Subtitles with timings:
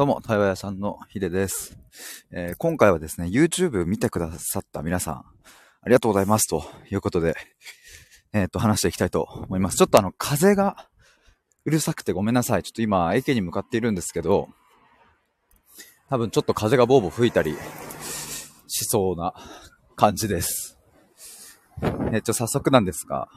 [0.00, 1.78] どうも、対話屋さんのヒデです、
[2.30, 5.24] えー、今回はですね、YouTube 見てくださった皆さん、あ
[5.88, 7.36] りがとうございますということで、
[8.32, 9.76] えっ、と、話していきたいと思います。
[9.76, 10.88] ちょっとあの、風が
[11.66, 12.62] うるさくてごめんなさい。
[12.62, 14.48] ちょっと今、駅に向かっているんですけど、
[16.08, 17.54] 多分ちょっと風がボーボー吹いたり
[18.68, 19.34] しそうな
[19.96, 20.78] 感じです。
[21.82, 23.28] えー、ちょ、早速なんですが、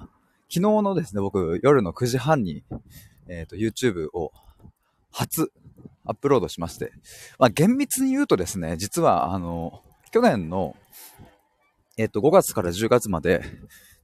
[0.48, 2.64] 昨日のですね、僕、夜の9時半に、
[3.28, 4.32] えっ、と、YouTube を
[5.12, 5.52] 初
[6.06, 6.92] アップロードしまして、
[7.40, 10.76] まあ、厳密に言うとですね、実は、あの、去年の、
[11.98, 13.44] えっ、と、5月から10月まで、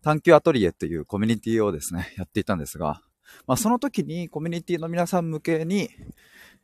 [0.01, 3.01] 探求アトリエっていうコミュニティをですね、やっていたんですが、
[3.47, 5.89] まあ、その時にコミュニティの皆さん向けに、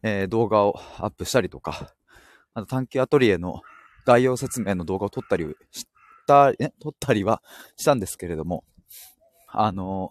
[0.04, 1.94] えー、動画をアップしたりとか、
[2.54, 3.62] あと探求アトリエの
[4.06, 5.86] 概要説明の動画を撮ったりし
[6.28, 7.42] た、え、撮ったりは
[7.76, 8.64] したんですけれども、
[9.48, 10.10] あの、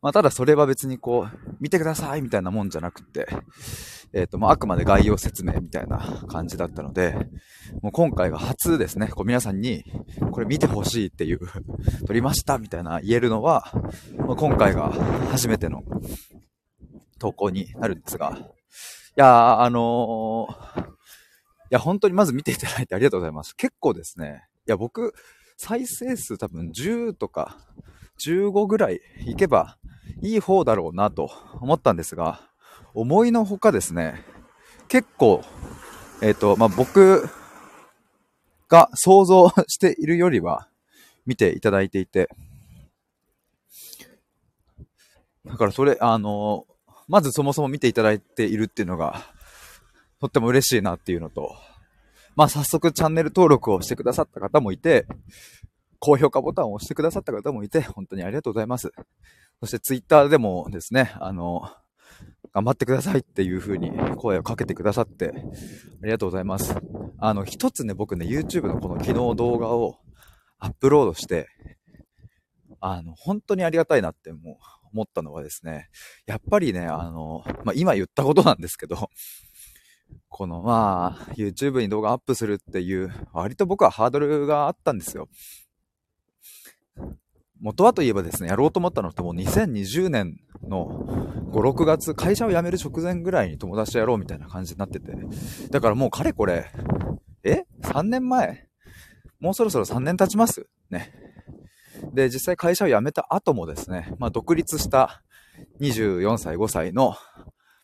[0.00, 3.26] まあ、ただそれは別にこう、見てくださいみたいなもんじゃなくて、
[4.14, 7.14] えっ、ー、と、まあ、あくまで概要説明みたいな感じだったので、
[7.82, 9.84] もう今回が初ですね、こう皆さんに、
[10.30, 11.40] これ見てほしいっていう、
[12.06, 13.72] 撮りましたみたいな言えるのは、
[14.16, 14.92] まあ、今回が
[15.32, 15.82] 初めての
[17.18, 18.44] 投稿になるんですが、い
[19.16, 20.86] やー、あのー、い
[21.70, 23.56] や、本当にまず見ていただいてありがとうございます。
[23.56, 25.12] 結構ですね、いや、僕、
[25.56, 27.58] 再生数多分10とか
[28.24, 29.76] 15ぐらいいけば
[30.20, 32.53] いい方だろうなと思ったんですが、
[32.94, 34.24] 思いのほかですね、
[34.88, 35.44] 結構、
[36.22, 37.28] えっ、ー、と、まあ、僕
[38.68, 40.68] が想像しているよりは
[41.26, 42.28] 見ていただいていて、
[45.44, 46.66] だからそれ、あの、
[47.08, 49.22] まずそもそも見ていただいているっていうのが、
[50.20, 51.54] とっても嬉しいなっていうのと、
[52.36, 55.06] まあ早速チャンネル登録をしてくださった方もいて、
[55.98, 58.92] 高評価ボタンを押してくださった方もいて、本当にありがとうございます。
[59.60, 61.70] そしてツイッターでもですね、あの、
[62.54, 65.32] 頑張ってくださいっていう風に声をかけてくださって、
[66.02, 66.76] ありがとうございます。
[67.18, 69.98] あの、一つね、僕ね、YouTube のこの昨日動画を
[70.60, 71.48] アップロードして、
[72.80, 75.88] あの、本当にありがたいなってもう思ったのはですね、
[76.26, 79.10] やっぱりね、あの、まあ、今言ったことなんですけど、
[80.28, 85.28] このまあ、YouTube に動画アップするっていう、割と僕はハードルがあったんですよ。
[87.64, 90.38] 元はといえばですね、やろうと思ったのってもう2020年
[90.68, 90.86] の
[91.50, 95.16] 5、6月、会社を辞める直前ぐらいに友達とやろうみたいな感じになってて。
[95.70, 96.70] だからもうかれこれ、
[97.42, 98.68] え ?3 年前
[99.40, 100.66] もうそろそろ3年経ちます？
[100.90, 101.10] ね。
[102.12, 105.22] で、実際会社を辞めた後もですね、まあ独立した
[105.80, 107.16] 24歳、5歳の、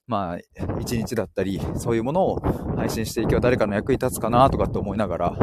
[0.07, 2.41] まあ、1日だったり、そういうものを
[2.77, 5.39] 配信していけば誰かの役に立つかなとかって思いながら、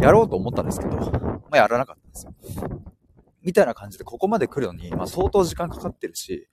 [0.00, 2.83] やろうと思ったんですけど、まあやらなかったんですよ。
[3.44, 6.48] みたいな感じでここまで来るのに、まあ相当時間かかってるし、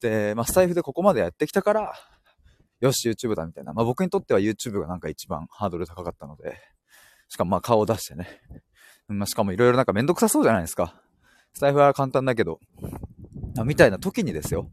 [0.00, 1.94] で、まあスタイフでここまでやってきたから、
[2.80, 3.72] よし、YouTube だみたいな。
[3.72, 6.56] まあ僕にとっては YouTube がなんか一番ハードル高かったので、
[7.28, 8.26] しかもまあ顔を出してね。
[9.08, 11.00] まあしかもいろいろなんかめんどくさそうじゃないですか。
[11.52, 12.58] スタイフは簡単だけど、
[13.64, 14.70] みたいな時にですよ。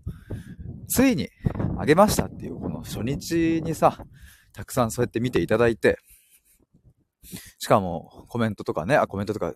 [0.88, 1.30] ついに
[1.78, 4.04] あげましたっていう、この初日にさ、
[4.54, 6.00] たくさんそうやって見ていただいて、
[7.60, 9.54] しかもコメントとかね、あ、コメントとか、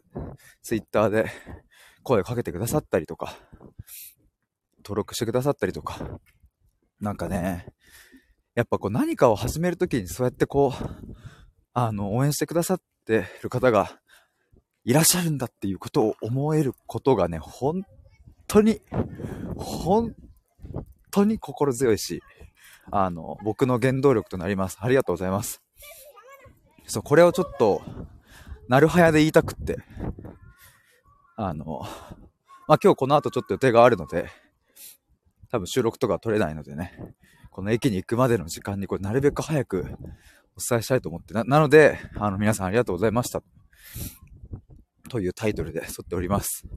[0.62, 1.30] ツイッターで
[2.06, 3.36] 声かけてくださったりとか、
[4.78, 6.20] 登録してくださったりとか、
[7.02, 7.66] なんかね、
[8.54, 11.16] やっぱこう何かを始めるときにそうやってこう、
[11.74, 14.00] あの、応援してくださってる方が
[14.86, 17.84] いらっしゃるんだっていうことを思えることがね、本
[18.48, 18.82] 当に、
[19.58, 20.16] 本
[21.12, 22.22] 当に心強いし、
[22.92, 24.78] あの、僕の原動力となります。
[24.80, 25.64] ありがとうございます。
[26.86, 27.82] そう、これをちょっと、
[28.70, 29.80] なるはやで言いたくって、
[31.35, 31.81] あの、
[32.68, 34.29] まあ、今日この後ちょっと予定があるので、
[35.50, 37.16] 多分収録とか取れないのでね、
[37.51, 39.97] この駅に行くまでの時間にこれなるべく早く
[40.57, 43.44] お伝えしたいと思ってな、なので、あの皆さんありがとうございました。
[45.09, 46.66] というタイトルで撮っております。
[46.66, 46.69] い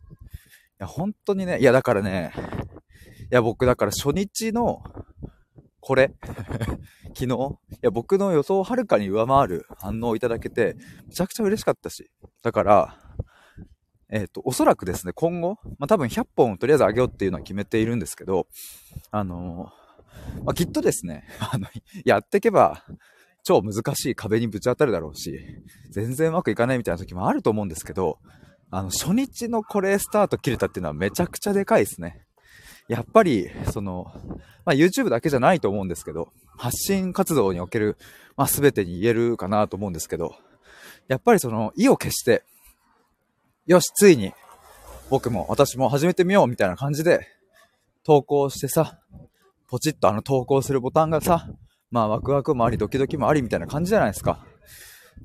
[0.78, 2.32] や、本当にね、いやだからね、
[3.30, 4.82] いや僕だから初日の
[5.80, 6.14] これ
[7.14, 10.76] 昨日いや僕の予想をはるかに上回る反応をいただけて、
[11.06, 12.10] めちゃくちゃ嬉しかったし。
[12.42, 13.07] だから、
[14.10, 18.46] えっ、ー、と、おそらくですね、今後、まあ、多分100本とりあえず上げようっていうのは決めているんですけど、
[19.10, 21.66] あのー、まあ、きっとですね、 あの、
[22.04, 22.84] やっていけば、
[23.44, 25.40] 超難しい壁にぶち当たるだろうし、
[25.90, 28.18] 全然うまくいかないみたいな時もあると思うんですけど、
[28.70, 32.22] あの、初日のこれスタート切れたっていうのはめちゃくちゃでかいですね。
[32.88, 34.10] やっぱり、その、
[34.64, 37.96] まあ、YouTube だけじゃないと思うんですけど、発信活動における、
[38.36, 40.34] まあ、全てに言えるかなと思うんですけど、
[41.06, 42.42] やっぱりその、意を決して、
[43.68, 44.32] よし、ついに、
[45.10, 47.28] 僕も私も始めてみようみたいな感じで、
[48.02, 48.98] 投稿してさ、
[49.68, 51.50] ポチッとあの投稿するボタンがさ、
[51.90, 54.42] まあワクワクもあり、ドキドキもありみたいな感じじゃないですか。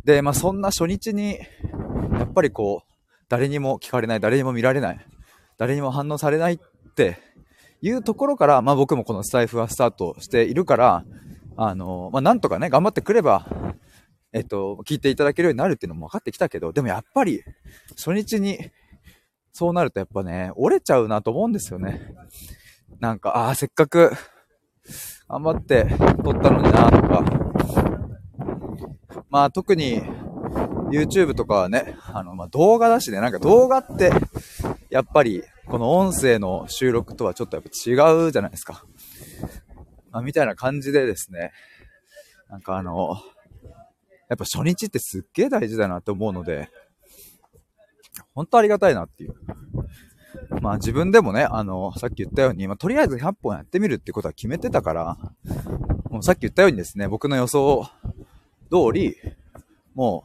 [0.04, 1.40] で、まあそんな初日に、
[2.19, 2.94] やっぱりこう、
[3.30, 5.07] 誰にも聞かれない、誰にも見られない、
[5.57, 6.60] 誰にも反応されないっ
[6.96, 7.19] て
[7.81, 11.06] いうところから、まあ僕もこのスタイフはスタートしているから、
[11.56, 13.48] あの、まあなんとかね、頑張ってくれば、
[14.33, 17.44] えっと、聞いていただけるようになるっていうのも分かってきたけど、でもやっぱり、
[17.95, 18.71] 初日に、
[19.51, 22.15] そうなるとやっぱね、折れちゃうなと思うんですよね。
[23.00, 24.12] なんか、ああ、せっかく、
[25.30, 25.85] 頑張って
[26.24, 27.24] 撮ったのになとか。
[29.30, 30.01] まあ特に、
[30.89, 34.12] YouTube とかはね、あの、まあ、動画だしね、なんか動画って、
[34.89, 38.83] やっぱり、この音声の収録とはちょっとやっぱ違うじゃないですか。
[40.12, 41.51] まあ、みたいな感じでですね、
[42.50, 43.18] なんかあの、
[44.33, 46.69] やっぱ初日ってすっげえ大事だなって思うので、
[48.33, 49.35] 本当ありがたいなっていう。
[50.59, 55.18] まあ自分でもね、あの、さっき言ったように、まあ、とりあえず100本やってみるってことは決めてたから、
[56.09, 57.88] もうさっき言ったようにですね、僕の予想
[58.71, 59.15] 通り、
[59.94, 60.24] も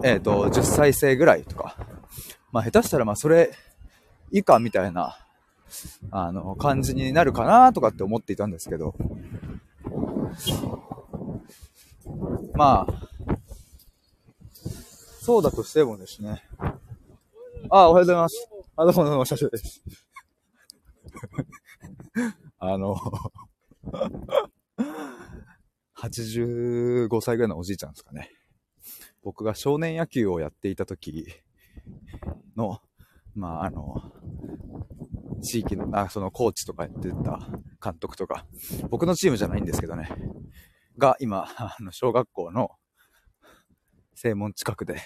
[0.00, 1.76] う、えっ、ー、と、10再生ぐらいとか、
[2.52, 3.50] まあ下手したらまあそれ
[4.30, 5.18] 以下みたいな、
[6.12, 8.94] あの、感じになるかなとかって思っていたんですけど、
[12.54, 13.08] まあ、
[15.20, 16.42] そうだとしてもですね。
[17.70, 18.48] あ、おはようございます。
[18.76, 19.82] あ、どうもどうも、社長です。
[22.58, 22.96] あの、
[25.96, 28.30] 85歳ぐらいのおじいちゃんですかね。
[29.22, 31.28] 僕が少年野球をやっていた時
[32.56, 32.80] の、
[33.34, 34.12] まあ、あの、
[35.42, 37.48] 地域の、あ、そのコーチとかやってた
[37.82, 38.46] 監督とか、
[38.90, 40.08] 僕のチームじゃないんですけどね、
[40.98, 42.70] が今、あの、小学校の
[44.14, 45.00] 正門近くで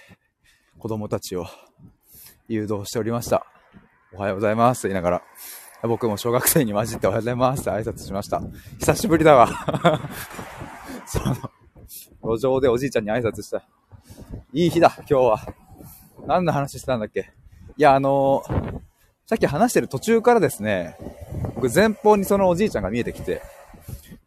[0.79, 1.47] 子供たちを
[2.49, 3.47] 誘導しておりました。
[4.13, 5.23] おはようございますと言いながら、
[5.83, 8.43] 僕も小学生に混じっておはようございますって挨拶しました。
[8.79, 9.49] 久しぶりだわ。
[11.07, 11.37] その、
[12.37, 13.65] 路上でおじいちゃんに挨拶した。
[14.53, 15.55] いい日だ、今日は。
[16.27, 17.33] 何の話してたんだっけ？
[17.77, 18.81] いや、あのー、
[19.27, 20.97] さっき話してる途中からですね、
[21.55, 23.43] 僕前方にそのおじいちゃんが見えてきて、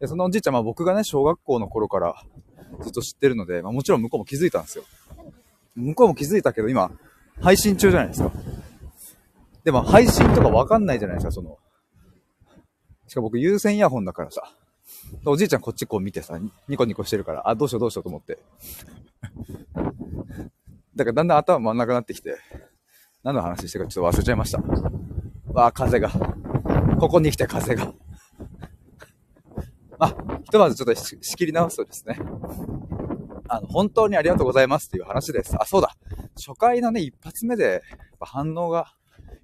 [0.00, 2.24] で、そのおじいちゃんは僕がね、小学校の頃から
[2.80, 4.84] ずっと知ってるので、まあ、もちろん向こうも気づいたんですよ。
[5.76, 6.90] 向こうも気づいたけど、今、
[7.40, 8.32] 配信中じゃないですか。
[9.62, 11.58] でも、配信とかわかんないじゃないですか、その。
[13.06, 14.42] しかも僕、有線イヤホンだからさ。
[15.24, 16.38] おじいちゃんこっちこう見てさ、
[16.68, 18.38] ニコニコしてるから、あ、どうしようどうしようと思って。
[20.96, 22.36] だからだんだん頭回んなくなってきて、
[23.22, 24.62] 何の話してるかちょっと忘れちゃいました。
[25.52, 26.10] わあ、風が。
[26.98, 27.92] ここに来て風が。
[30.00, 32.18] まあ、ひとまずちょっと仕切り直すとですね、
[33.48, 35.54] あの、本当にありがとうございますっていう話です。
[35.60, 35.94] あ、そうだ。
[36.36, 37.82] 初回のね、一発目で
[38.18, 38.94] 反応が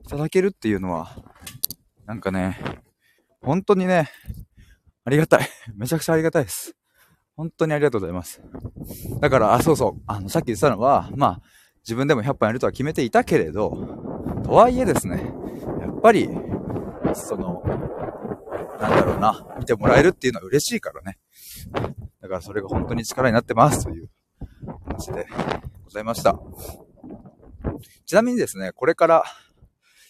[0.02, 1.14] いただけるっていうのは、
[2.06, 2.58] なんかね、
[3.42, 4.08] 本当にね、
[5.04, 5.48] ありがたい。
[5.76, 6.74] めちゃくちゃありがたいです。
[7.36, 8.40] 本当にありがとうございます。
[9.20, 10.02] だから、あ、そうそう。
[10.06, 11.40] あの、さっき言ってたのは、まあ、
[11.80, 13.76] 自分でも100本やるとは決めていたけれど、
[14.42, 15.34] とはいえですね、
[15.82, 16.30] やっぱり、
[17.12, 17.62] その、
[18.80, 21.18] なんだろうな、見てもらえるっていうのは嬉しいからね。
[22.20, 24.08] だからそれが本当に力になってますという
[24.84, 25.26] 話で
[25.84, 26.38] ございました。
[28.04, 29.24] ちなみにですね、これから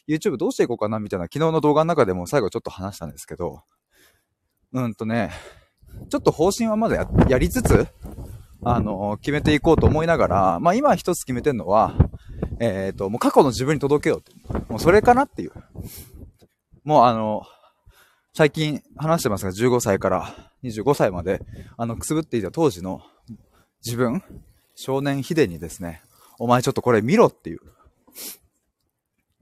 [0.09, 3.63] YouTube どうしていこうかなみたいな昨日の動画の中でも最後ちょっと話したんですけど、
[4.73, 5.31] うんとね、
[6.11, 7.87] ちょっと方針はまだやりつつ、
[8.65, 11.95] あの、決めていこうと思いながら、まあ今一つ決めてるのは、
[12.61, 14.33] えっ、ー、と、もう過去の自分に届けようって。
[14.69, 15.53] もうそれかなっていう。
[16.85, 17.43] もうあの、
[18.37, 21.41] 最近話してますが、15歳から25歳まで、
[21.79, 23.01] あの、くすぶっていた当時の
[23.83, 24.23] 自分、
[24.75, 26.03] 少年ヒデにですね、
[26.39, 27.61] お前ちょっとこれ見ろっていう。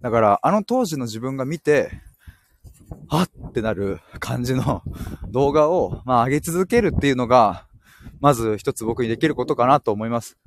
[0.00, 1.90] だから、あの当時の自分が見て、
[3.08, 4.84] はってなる感じの
[5.28, 7.66] 動画を、まあ、上げ続けるっていうのが、
[8.20, 10.38] まず一つ僕にできることかなと思います。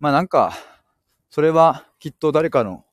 [0.00, 0.54] まあなんか、
[1.28, 2.86] それはきっと誰かの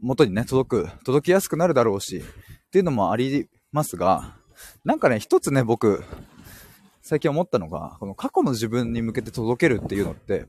[0.00, 4.36] 元にね、届く、届きやすくなるだろうし、っていうのもありますが、
[4.84, 6.04] なんかね、一つね、僕、
[7.02, 10.46] 最近思ったのが、この過去の自分に向けて届けるっていうのって、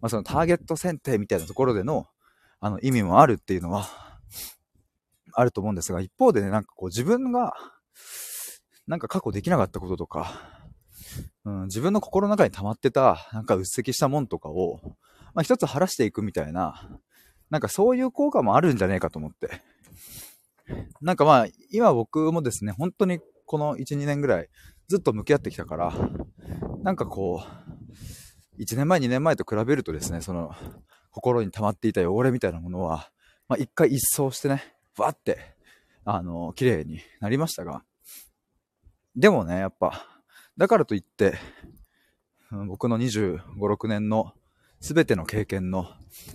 [0.00, 2.06] まあそのターゲット選定みたいなところでの、
[2.60, 3.86] あの意味もあるっていうのは、
[5.32, 7.54] あると思うんですが、一方でね、なんかこう自分が、
[8.86, 10.32] なんか過去できなかったこととか、
[11.44, 14.80] うん、自分の心の中に溜まってた、なんか鬱積したもんとかを、
[15.34, 16.88] まあ一つ晴らしていくみたいな、
[17.50, 19.60] なんかそういう効果もあるんじゃねえかと思って。
[21.00, 24.48] なんかまあ、今僕もですね、本当にこの1、2年ぐらい
[24.88, 25.92] ずっと向き合ってきたから、
[26.82, 30.54] なんかこう、1年前、2年前と比べるとですね、その、
[31.10, 33.10] 心に溜まっていた汚れみたいなものは、
[33.48, 34.62] まあ一回一掃してね、
[34.96, 35.56] わって、
[36.04, 37.82] あの、綺麗になりましたが、
[39.16, 40.06] でもね、やっぱ、
[40.56, 41.34] だからといって、
[42.66, 44.32] 僕の25、6年の
[44.80, 45.86] 全ての経験の、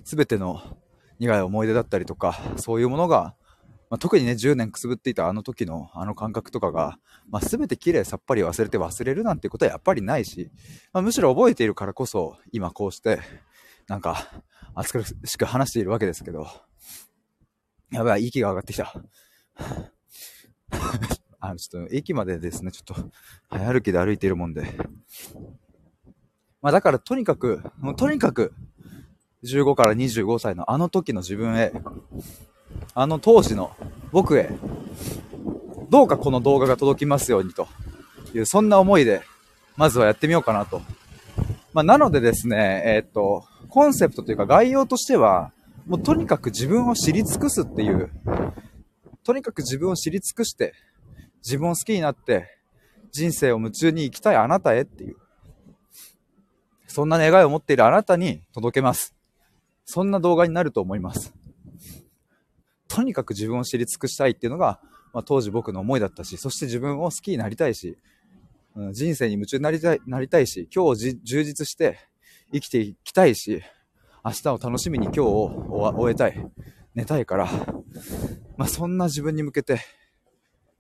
[0.04, 0.78] 全ての
[1.20, 3.36] 苦い思い出だったりとか、そういうものが、
[3.94, 6.98] まあ、特にね、10年くすぶっていたあの時のあの感覚とかが、
[7.30, 10.50] まあ、全て綺麗さっぱり忘れて忘れるなんてことはやっぱりないし、
[10.94, 13.20] まあ、むしろ覚えているからこそ、今こうして、
[13.88, 14.32] なんか、
[14.74, 16.48] 熱苦しく話しているわけですけど、
[17.92, 18.92] やばい、息が上がってきた。
[21.40, 23.12] あ、ちょっと、駅までですね、ちょっと、
[23.48, 24.74] 早歩きで歩いているもんで。
[26.64, 28.56] まあだからとにかく、もうとにかく、
[29.44, 31.72] 15から25歳のあの時の自分へ、
[32.96, 33.76] あの当時の
[34.12, 34.50] 僕へ、
[35.90, 37.68] どうかこの動画が届きますようにと
[38.34, 39.22] いう、そんな思いで、
[39.76, 40.82] まずはやってみようかなと。
[41.74, 45.52] まあ、なのでですね、えー、っと、コンセプトというか概要としては、
[45.88, 48.12] もうとにかく自分を知り尽くすっていう、
[49.24, 50.74] とにかく自分を知り尽くして、
[51.44, 52.60] 自分を好きになって、
[53.12, 55.16] 人生を夢中に生きたいあなたへっていう、
[56.88, 59.16] そんな願いを持っているあなたに届けます。
[59.86, 61.34] そんな動画になると思います。
[62.94, 64.80] とにかく自分を知り尽くしたいっていうのが、
[65.14, 67.98] まあ、当時僕の思いだったし、そして自分を好きになりたいし、
[68.76, 71.98] うん、人生に夢中になりたい、なりたいし、今日充実して
[72.52, 73.64] 生きていきたいし、
[74.24, 76.48] 明日を楽しみに今日を終えたい。
[76.94, 77.48] 寝たいから、
[78.58, 79.82] まあ、そんな自分に向けて、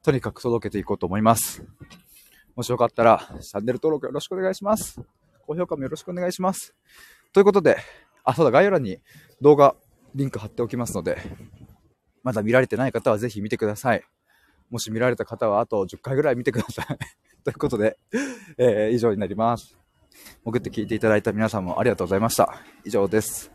[0.03, 1.63] とにかく届けていこうと思います。
[2.55, 5.01] もしよかったら、チャンネル登録よろしくお願いします。
[5.47, 6.75] 高評価もよろしくお願いします。
[7.33, 7.77] ということで、
[8.23, 8.99] あ、そうだ、概要欄に
[9.41, 9.75] 動画、
[10.13, 11.17] リンク貼っておきますので、
[12.23, 14.03] まだ見られてない方はぜひ見てください。
[14.69, 16.97] もし見られた方はあと10回ぐらい見てください。
[17.43, 17.97] ということで、
[18.57, 19.77] えー、以上になります。
[20.45, 22.61] 潜って聞いていただいた皆さんもありがとうございました。
[22.85, 23.52] 以上です。